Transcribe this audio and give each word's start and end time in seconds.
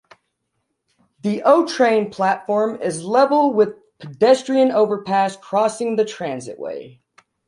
The 1.21 1.43
O-Train 1.43 2.09
platform 2.09 2.81
is 2.81 3.03
level 3.03 3.53
with 3.53 3.75
the 3.99 4.07
pedestrian 4.07 4.71
overpass 4.71 5.35
crossing 5.37 5.95
the 5.95 6.05
transitway. 6.05 6.99